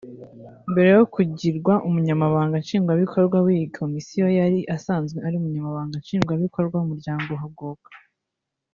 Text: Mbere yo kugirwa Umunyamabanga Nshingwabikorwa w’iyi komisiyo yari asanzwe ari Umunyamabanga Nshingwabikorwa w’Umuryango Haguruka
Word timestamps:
Mbere 0.71 0.89
yo 0.97 1.03
kugirwa 1.13 1.73
Umunyamabanga 1.87 2.61
Nshingwabikorwa 2.63 3.37
w’iyi 3.45 3.67
komisiyo 3.77 4.25
yari 4.39 4.59
asanzwe 4.75 5.17
ari 5.27 5.35
Umunyamabanga 5.37 5.95
Nshingwabikorwa 6.01 6.75
w’Umuryango 6.77 7.31
Haguruka 7.43 7.89